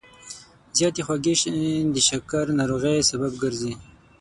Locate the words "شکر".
2.07-2.45